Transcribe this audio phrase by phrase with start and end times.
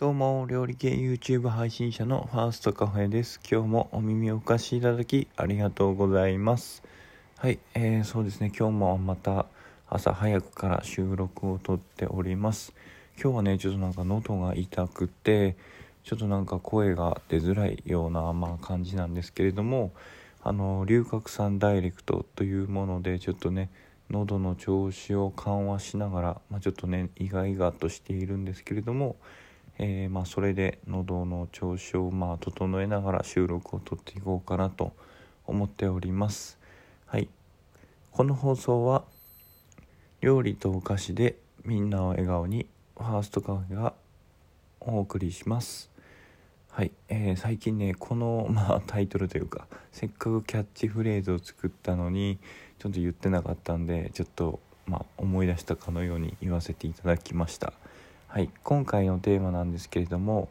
[0.00, 3.38] どうも、料理系 YouTube 配信者のファーストカフェです。
[3.46, 6.82] 今日もお耳をお貸しいただきありがとうございます。
[7.36, 9.44] はい、えー、そうですね、今日もまた
[9.90, 12.72] 朝早くから収録をとっております。
[13.22, 15.54] 今日はね、ちょっとなんか喉が痛くて、
[16.02, 19.92] ちょっとなんか声が出づらいような、まあ、感じなんですけれども、
[20.42, 23.68] あの、龍角散ダイレクトというもので、ちょっとね、
[24.08, 29.16] 喉の調子を緩和しながら、まあ、ちょっとね、イガイガとしているんですけれども、
[29.82, 34.92] えーまあ、それで喉の調子をまあ整えながら収録をとっていこうかなと
[35.46, 36.58] 思っております。
[37.06, 37.30] はい、
[38.10, 39.04] この放送は
[40.20, 43.94] 料理とお菓子でみんなを笑顔にファーストカフェが
[44.80, 45.90] お送りします。
[46.72, 52.38] はい、えー最近ねこの、まあ、タイトルというかせっかくキャッチフレーズを作ったのに
[52.78, 57.72] ちょっと言ってなかったんでちょっと、まあ、思い出したかのように言わせていただきました。
[58.32, 60.48] はい、今回のテーマなんですけれども、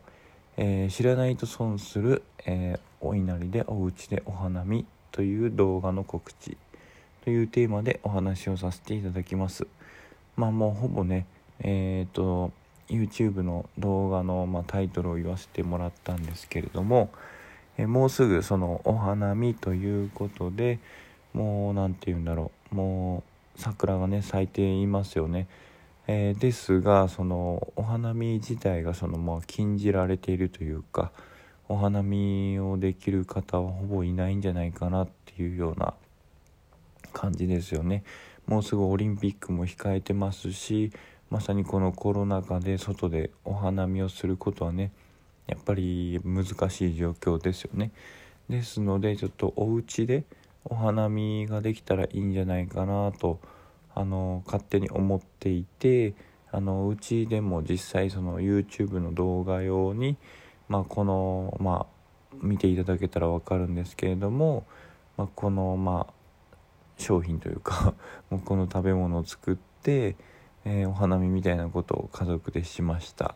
[0.58, 6.58] えー知らないと損する、えーお稲荷でお家でお花見という動画の告知
[7.24, 9.66] というテーマでお話をさせていただきます。
[10.36, 11.26] まあもうほぼね、
[11.62, 12.52] えっ、と
[12.90, 17.10] YouTube の動画の、まあ、タイトルを言わせてもらったんですけれども、
[17.78, 20.80] えもうすぐそのお花見ということで
[21.32, 23.24] もう何て言うんだろうも
[23.56, 25.48] う桜がね咲いていますよね。
[26.12, 31.12] えーですがそのお花見自体がそのまあ禁じられているというか
[31.68, 35.94] お花見をできる方はほぼいないんじゃないかなっていうような
[37.14, 38.04] 感じですよね。
[38.48, 40.92] もうすぐオリンピックも控えてますし
[41.30, 44.92] まさにこのコロナ禍で外でお花見をすることはね
[45.46, 47.92] やっぱり難しい状況ですよね。
[48.50, 50.24] ですのでちょっとお家で
[50.66, 53.40] お花見ができたらいいんじゃないかなと
[54.00, 56.14] あの勝手に思っていて
[56.52, 60.16] あのうちでも実際その YouTube の動画用に、
[60.70, 64.66] まあ、このまあ見ていただけたら分かるんですけれども、
[65.18, 66.14] まあ、このまあ
[66.98, 67.94] 商品というか
[68.32, 70.16] もうこの食べ物を作って、
[70.64, 73.36] えーお花見みたいなことを家族でしました。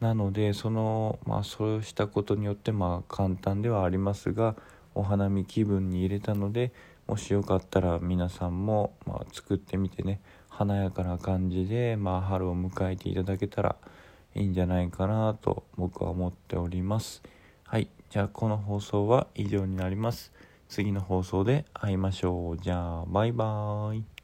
[0.00, 4.56] なのでそのまあそうしたことによってまあ簡単ではありますが
[4.94, 6.72] お花見気分に入れたので
[7.10, 10.20] もしよかったら皆さんもまあ作ってみてね。
[10.48, 13.74] 華やかな感じでまあ春を迎えていただけたら
[14.36, 17.24] いいんじゃないかなと僕は思っております。
[17.64, 17.88] はい。
[18.10, 20.32] じゃあこの放送は以上になります。
[20.68, 22.58] 次の放送で会いましょう。
[22.58, 24.19] じゃあバイバーイ。